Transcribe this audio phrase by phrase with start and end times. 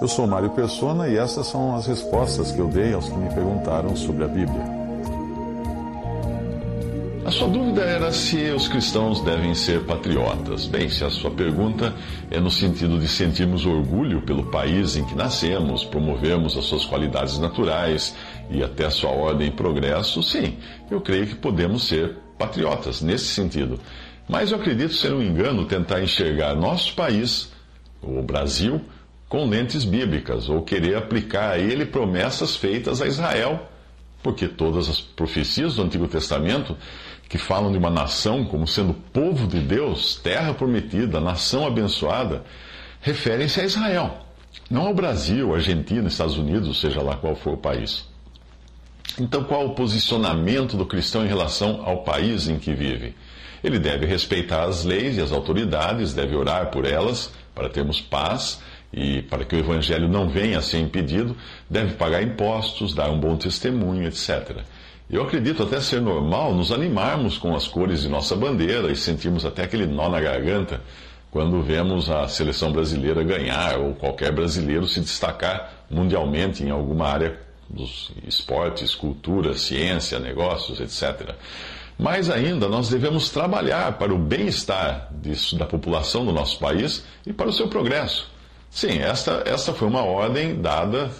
[0.00, 3.34] Eu sou Mário Persona e essas são as respostas que eu dei aos que me
[3.34, 4.78] perguntaram sobre a Bíblia.
[7.24, 10.66] A sua dúvida era se os cristãos devem ser patriotas.
[10.66, 11.92] Bem, se a sua pergunta
[12.30, 17.36] é no sentido de sentirmos orgulho pelo país em que nascemos, promovermos as suas qualidades
[17.40, 18.14] naturais
[18.48, 20.56] e até a sua ordem e progresso, sim,
[20.88, 23.80] eu creio que podemos ser patriotas nesse sentido.
[24.28, 27.50] Mas eu acredito ser um engano tentar enxergar nosso país,
[28.00, 28.80] o Brasil,
[29.28, 33.68] com lentes bíblicas ou querer aplicar a ele promessas feitas a Israel,
[34.22, 36.76] porque todas as profecias do Antigo Testamento
[37.28, 42.42] que falam de uma nação como sendo povo de Deus, terra prometida, nação abençoada,
[43.02, 44.18] referem-se a Israel,
[44.70, 48.06] não ao Brasil, Argentina, Estados Unidos, seja lá qual for o país.
[49.20, 53.14] Então, qual o posicionamento do cristão em relação ao país em que vive?
[53.62, 58.60] Ele deve respeitar as leis e as autoridades, deve orar por elas para termos paz
[58.92, 61.36] e para que o evangelho não venha a ser impedido,
[61.68, 64.62] deve pagar impostos, dar um bom testemunho, etc.
[65.10, 69.44] Eu acredito até ser normal nos animarmos com as cores de nossa bandeira e sentirmos
[69.44, 70.80] até aquele nó na garganta
[71.30, 77.38] quando vemos a seleção brasileira ganhar ou qualquer brasileiro se destacar mundialmente em alguma área
[77.68, 81.34] dos esportes, cultura, ciência, negócios, etc.
[81.98, 85.10] Mais ainda, nós devemos trabalhar para o bem-estar
[85.58, 88.30] da população do nosso país e para o seu progresso.
[88.70, 91.10] Sim, esta, esta foi uma ordem dada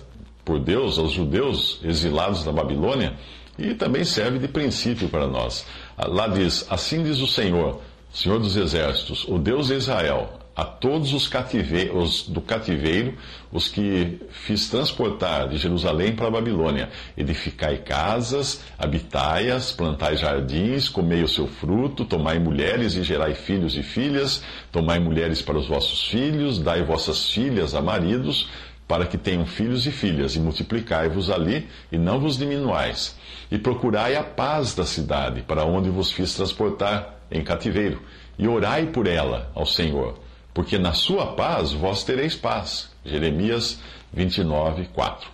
[0.44, 3.14] por Deus aos judeus exilados da Babilônia
[3.58, 5.66] e também serve de princípio para nós.
[5.98, 7.80] Lá diz: Assim diz o Senhor,
[8.12, 13.14] Senhor dos Exércitos, o Deus de Israel, a todos os, cativeiros do cativeiro,
[13.52, 16.90] os que fiz transportar de Jerusalém para a Babilônia.
[17.16, 23.84] Edificai casas, habitai-as, plantai jardins, comei o seu fruto, tomai mulheres e gerai filhos e
[23.84, 24.42] filhas,
[24.72, 28.48] tomai mulheres para os vossos filhos, dai vossas filhas a maridos,
[28.88, 33.16] para que tenham filhos e filhas, e multiplicai-vos ali, e não vos diminuais.
[33.48, 38.02] E procurai a paz da cidade, para onde vos fiz transportar em cativeiro,
[38.36, 40.26] e orai por ela ao Senhor,
[40.58, 42.90] porque na sua paz vós tereis paz.
[43.04, 43.78] Jeremias
[44.12, 45.30] 29, 4.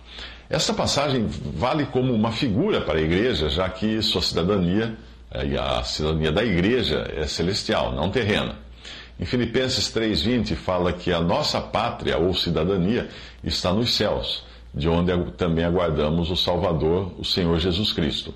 [0.47, 4.95] Esta passagem vale como uma figura para a igreja, já que sua cidadania,
[5.31, 8.59] eh, a cidadania da igreja, é celestial, não terrena.
[9.19, 13.09] Em Filipenses 3,20 fala que a nossa pátria ou cidadania
[13.43, 18.33] está nos céus, de onde também aguardamos o Salvador, o Senhor Jesus Cristo.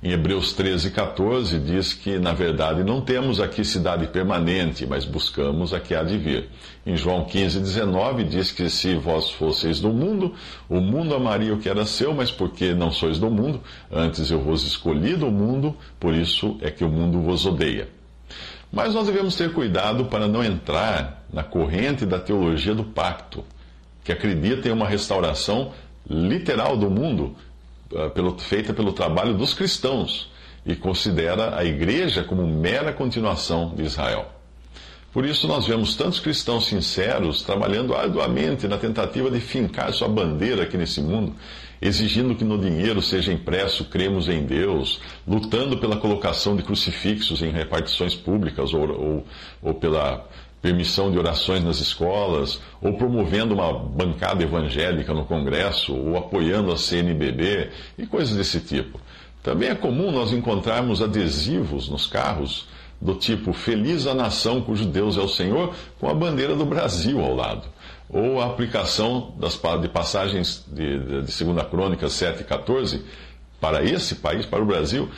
[0.00, 5.80] Em Hebreus 13,14 diz que, na verdade, não temos aqui cidade permanente, mas buscamos a
[5.80, 6.48] que há de vir.
[6.86, 10.32] Em João 15,19 diz que se vós fosseis do mundo,
[10.68, 14.40] o mundo amaria o que era seu, mas porque não sois do mundo, antes eu
[14.40, 17.88] vos escolhi do mundo, por isso é que o mundo vos odeia.
[18.72, 23.44] Mas nós devemos ter cuidado para não entrar na corrente da teologia do pacto,
[24.10, 25.72] que acredita em uma restauração
[26.08, 27.36] literal do mundo
[27.92, 30.30] uh, pelo, feita pelo trabalho dos cristãos
[30.66, 34.26] e considera a igreja como mera continuação de Israel.
[35.12, 40.64] Por isso, nós vemos tantos cristãos sinceros trabalhando arduamente na tentativa de fincar sua bandeira
[40.64, 41.34] aqui nesse mundo,
[41.80, 47.50] exigindo que no dinheiro seja impresso cremos em Deus, lutando pela colocação de crucifixos em
[47.50, 49.26] repartições públicas ou, ou,
[49.62, 50.28] ou pela
[50.60, 56.76] permissão de orações nas escolas, ou promovendo uma bancada evangélica no Congresso, ou apoiando a
[56.76, 59.00] CNBB e coisas desse tipo.
[59.42, 62.68] Também é comum nós encontrarmos adesivos nos carros
[63.00, 67.20] do tipo Feliz a nação cujo Deus é o Senhor, com a bandeira do Brasil
[67.20, 67.66] ao lado.
[68.08, 73.02] Ou a aplicação das, de passagens de, de, de 2 Crônicas 7 e 14
[73.58, 75.08] para esse país, para o Brasil,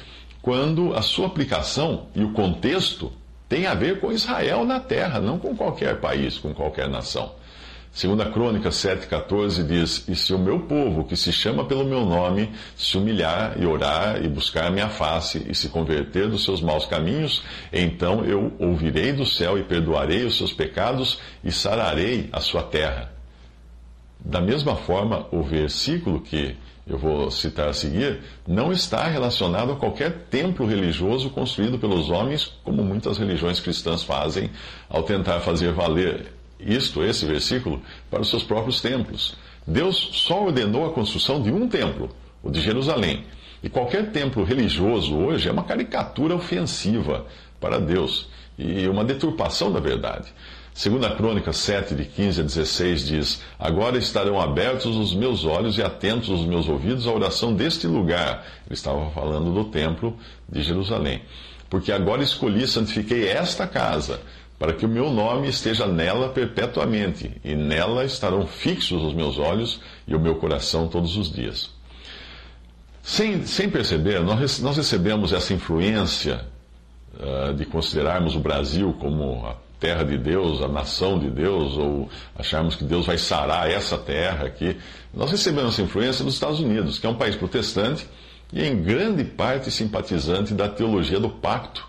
[0.41, 3.12] quando a sua aplicação e o contexto
[3.53, 7.35] tem a ver com Israel na terra, não com qualquer país, com qualquer nação.
[7.93, 12.51] Segunda Crônica 7,14 diz, E se o meu povo, que se chama pelo meu nome,
[12.75, 16.87] se humilhar e orar e buscar a minha face e se converter dos seus maus
[16.87, 22.63] caminhos, então eu ouvirei do céu e perdoarei os seus pecados e sararei a sua
[22.63, 23.13] terra.
[24.19, 29.76] Da mesma forma, o versículo que eu vou citar a seguir, não está relacionado a
[29.76, 34.50] qualquer templo religioso construído pelos homens, como muitas religiões cristãs fazem
[34.88, 37.81] ao tentar fazer valer isto, esse versículo,
[38.11, 39.37] para os seus próprios templos.
[39.67, 42.11] Deus só ordenou a construção de um templo,
[42.43, 43.25] o de Jerusalém.
[43.62, 47.26] E qualquer templo religioso hoje é uma caricatura ofensiva
[47.61, 50.32] para Deus e uma deturpação da verdade.
[50.75, 55.83] Segunda Crônica 7, de 15 a 16, diz, Agora estarão abertos os meus olhos e
[55.83, 58.47] atentos os meus ouvidos à oração deste lugar.
[58.67, 60.17] Ele estava falando do templo
[60.49, 61.23] de Jerusalém.
[61.69, 64.21] Porque agora escolhi e santifiquei esta casa,
[64.59, 69.81] para que o meu nome esteja nela perpetuamente, e nela estarão fixos os meus olhos
[70.07, 71.71] e o meu coração todos os dias.
[73.03, 76.47] Sem, sem perceber, nós, nós recebemos essa influência
[77.15, 82.08] uh, de considerarmos o Brasil como a terra de Deus, a nação de Deus, ou
[82.38, 84.76] acharmos que Deus vai sarar essa terra aqui.
[85.12, 88.06] Nós recebemos essa influência dos Estados Unidos, que é um país protestante
[88.52, 91.84] e em grande parte simpatizante da teologia do pacto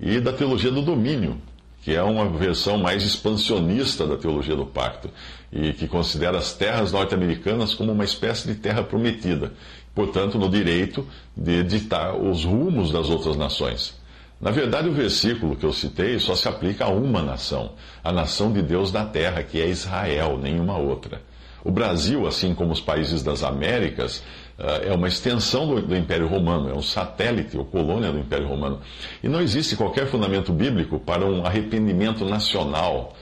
[0.00, 1.38] e da teologia do domínio,
[1.82, 5.10] que é uma versão mais expansionista da teologia do pacto
[5.52, 9.52] e que considera as terras norte-americanas como uma espécie de terra prometida,
[9.94, 11.06] portanto, no direito
[11.36, 14.02] de ditar os rumos das outras nações.
[14.40, 17.72] Na verdade, o versículo que eu citei só se aplica a uma nação,
[18.02, 21.22] a nação de Deus da terra, que é Israel, nenhuma outra.
[21.64, 24.22] O Brasil, assim como os países das Américas,
[24.58, 28.80] eh, é uma extensão do, Império Romano, é um satélite ou colônia do Império Romano.
[29.22, 33.14] E não existe qualquer fundamento bíblico para um arrependimento nacional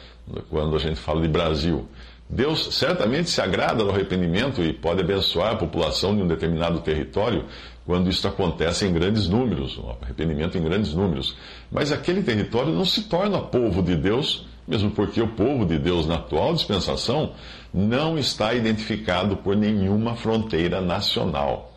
[0.51, 1.87] quando a gente fala de Brasil.
[2.29, 7.45] Deus certamente se agrada do arrependimento e pode abençoar a população de um determinado território
[7.85, 11.37] quando isso acontece em grandes números, um arrependimento em grandes números.
[11.71, 16.07] Mas aquele território não se torna povo de Deus, mesmo porque o povo de Deus
[16.07, 17.33] na atual dispensação
[17.75, 21.73] não está identificado por nenhuma fronteira nacional.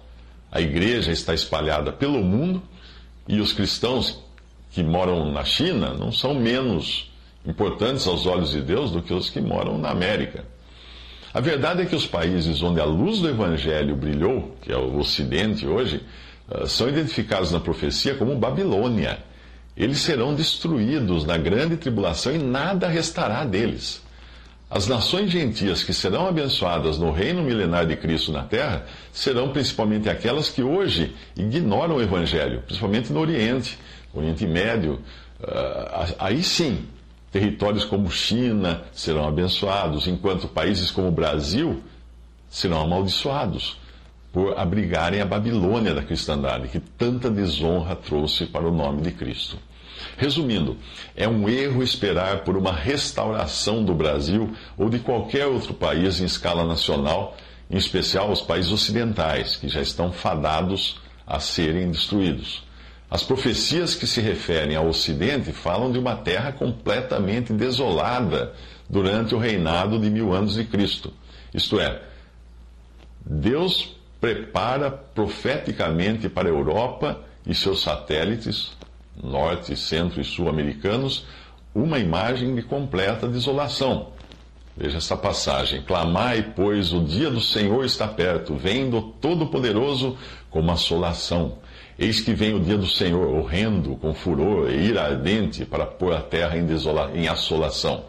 [0.51, 2.61] A igreja está espalhada pelo mundo
[3.27, 4.23] e os cristãos
[4.71, 7.11] que moram na China não são menos
[7.45, 10.45] importantes aos olhos de Deus do que os que moram na América.
[11.35, 14.97] A verdade é que os países onde a luz do Evangelho brilhou, que é o
[14.97, 16.01] Ocidente hoje,
[16.49, 19.19] ah, são identificados na profecia como Babilônia.
[19.75, 24.01] Eles serão destruídos na grande tribulação e nada restará deles.
[24.69, 30.09] As nações gentias que serão abençoadas no reino milenar de Cristo na terra serão principalmente
[30.09, 33.77] aquelas que hoje ignoram o Evangelho, principalmente no Oriente,
[34.13, 35.01] Oriente Médio.
[35.43, 36.85] Ah, aí sim,
[37.35, 41.83] Territórios como China serão abençoados, enquanto países como o Brasil
[42.49, 43.77] serão amaldiçoados
[44.31, 49.57] por abrigarem a Babilônia da cristandade, que tanta desonra trouxe para o nome de Cristo.
[50.15, 50.77] Resumindo,
[51.13, 56.25] é um erro esperar por uma restauração do Brasil ou de qualquer outro país em
[56.25, 57.35] escala nacional,
[57.69, 62.64] em especial os países ocidentais, que já estão fadados a serem destruídos.
[63.15, 68.51] As profecias que se referem ao Ocidente falam de uma terra completamente desolada
[68.89, 71.13] durante o reinado de mil anos de Cristo.
[71.53, 72.01] Isto é,
[73.25, 78.73] Deus prepara profeticamente para a Europa e seus satélites,
[79.15, 81.25] norte, centro e sul-americanos,
[81.73, 84.09] uma imagem de completa desolação.
[84.75, 85.81] Veja essa passagem.
[85.83, 90.17] Clamai, pois, o dia do Senhor está perto, vem do Todo-Poderoso
[90.49, 91.59] como assolação
[91.97, 96.13] Eis que vem o dia do Senhor, horrendo, com furor e ira ardente, para pôr
[96.13, 98.03] a terra em, desola, em assolação,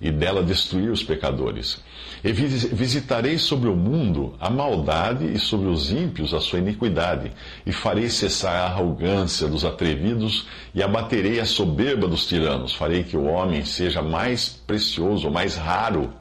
[0.00, 1.82] e dela destruir os pecadores.
[2.22, 7.32] E visitarei sobre o mundo a maldade e sobre os ímpios a sua iniquidade,
[7.66, 12.72] e farei cessar a arrogância dos atrevidos, e abaterei a soberba dos tiranos.
[12.72, 16.12] Farei que o homem seja mais precioso, mais raro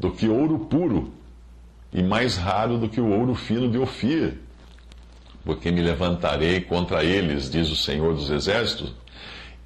[0.00, 1.12] do que ouro puro,
[1.92, 4.45] e mais raro do que o ouro fino de Ofir
[5.46, 8.92] porque me levantarei contra eles, diz o Senhor dos Exércitos,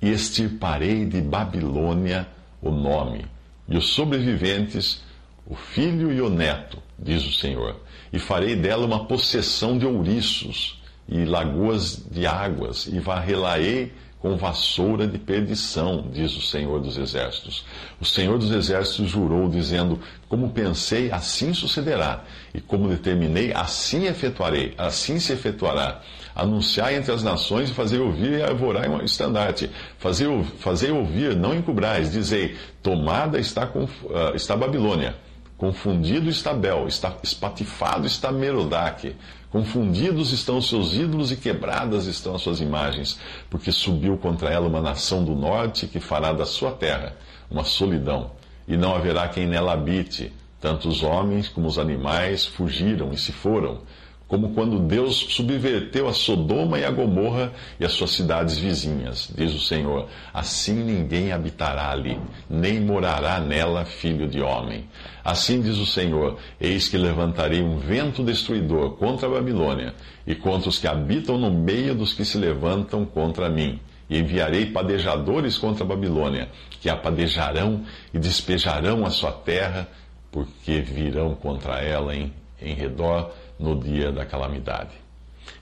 [0.00, 2.28] e extirparei de Babilônia
[2.60, 3.24] o nome,
[3.66, 5.02] e os sobreviventes,
[5.46, 7.80] o filho e o neto, diz o Senhor,
[8.12, 15.06] e farei dela uma possessão de ouriços e lagoas de águas, e varrê-la-ei com vassoura
[15.06, 17.64] de perdição, diz o Senhor dos Exércitos.
[17.98, 19.98] O Senhor dos Exércitos jurou, dizendo:
[20.28, 22.22] Como pensei, assim sucederá,
[22.54, 26.02] e como determinei, assim efetuarei, assim se efetuará.
[26.34, 29.70] Anunciai entre as nações e fazer ouvir e arvorai um estandarte.
[29.98, 35.14] Fazer, fazer ouvir, não encubrais, dizei: Tomada está, com, uh, está Babilônia
[35.60, 39.14] Confundido está Bel, está espatifado está Merodach.
[39.50, 44.66] Confundidos estão os seus ídolos e quebradas estão as suas imagens, porque subiu contra ela
[44.66, 47.14] uma nação do norte que fará da sua terra
[47.50, 48.30] uma solidão,
[48.66, 50.32] e não haverá quem nela habite.
[50.58, 53.82] Tanto os homens como os animais fugiram e se foram.
[54.30, 59.28] Como quando Deus subverteu a Sodoma e a Gomorra e as suas cidades vizinhas.
[59.36, 62.16] Diz o Senhor: Assim ninguém habitará ali,
[62.48, 64.88] nem morará nela filho de homem.
[65.24, 69.94] Assim diz o Senhor: Eis que levantarei um vento destruidor contra a Babilônia
[70.24, 73.80] e contra os que habitam no meio dos que se levantam contra mim.
[74.08, 76.48] E enviarei padejadores contra a Babilônia,
[76.80, 77.82] que a padejarão
[78.14, 79.88] e despejarão a sua terra,
[80.30, 84.90] porque virão contra ela em, em redor no dia da calamidade.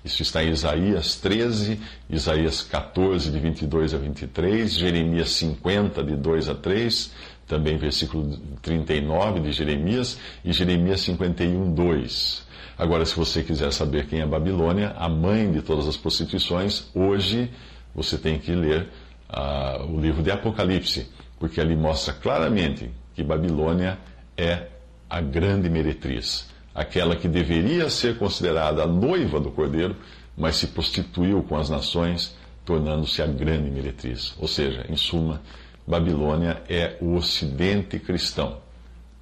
[0.05, 6.49] Isso está em Isaías 13, Isaías 14, de 22 a 23, Jeremias 50, de 2
[6.49, 7.12] a 3,
[7.47, 12.47] também versículo 39 de Jeremias, e Jeremias 51, 2.
[12.78, 17.50] Agora, se você quiser saber quem é Babilônia, a mãe de todas as prostituições, hoje
[17.93, 18.88] você tem que ler
[19.31, 21.09] uh, o livro de Apocalipse,
[21.40, 23.99] porque ali mostra claramente que Babilônia
[24.37, 24.69] é
[25.11, 29.97] a grande meretriz aquela que deveria ser considerada a noiva do cordeiro,
[30.37, 34.32] mas se prostituiu com as nações, tornando-se a grande meretriz.
[34.38, 35.42] Ou seja, em suma,
[35.85, 38.58] Babilônia é o ocidente cristão,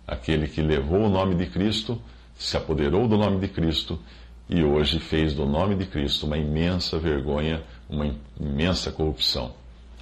[0.06, 1.98] aquele que levou o nome de Cristo,
[2.36, 3.98] se apoderou do nome de Cristo
[4.50, 9.54] e hoje fez do nome de Cristo uma imensa vergonha, uma imensa corrupção.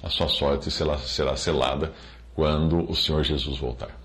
[0.03, 1.93] A sua sorte será selada
[2.33, 4.04] quando o Senhor Jesus voltar.